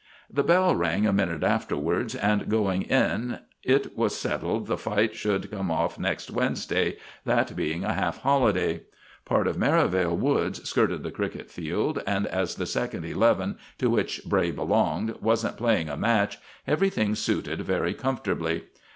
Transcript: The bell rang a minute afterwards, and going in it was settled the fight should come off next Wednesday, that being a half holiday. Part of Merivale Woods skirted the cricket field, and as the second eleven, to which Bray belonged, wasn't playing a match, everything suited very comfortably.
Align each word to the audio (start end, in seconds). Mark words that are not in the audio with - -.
The 0.31 0.41
bell 0.41 0.75
rang 0.75 1.05
a 1.05 1.13
minute 1.13 1.43
afterwards, 1.43 2.15
and 2.15 2.49
going 2.49 2.81
in 2.81 3.37
it 3.61 3.95
was 3.95 4.17
settled 4.17 4.65
the 4.65 4.75
fight 4.75 5.15
should 5.15 5.51
come 5.51 5.69
off 5.69 5.99
next 5.99 6.31
Wednesday, 6.31 6.97
that 7.23 7.55
being 7.55 7.83
a 7.83 7.93
half 7.93 8.17
holiday. 8.21 8.81
Part 9.25 9.45
of 9.45 9.59
Merivale 9.59 10.17
Woods 10.17 10.67
skirted 10.67 11.03
the 11.03 11.11
cricket 11.11 11.51
field, 11.51 12.01
and 12.07 12.25
as 12.25 12.55
the 12.55 12.65
second 12.65 13.05
eleven, 13.05 13.59
to 13.77 13.91
which 13.91 14.25
Bray 14.25 14.49
belonged, 14.49 15.17
wasn't 15.21 15.57
playing 15.57 15.87
a 15.87 15.97
match, 15.97 16.39
everything 16.65 17.13
suited 17.13 17.61
very 17.61 17.93
comfortably. 17.93 18.63